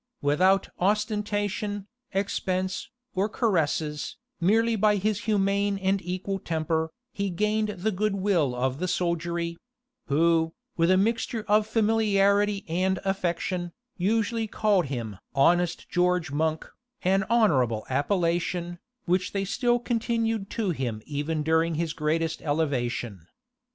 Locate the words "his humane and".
4.95-6.01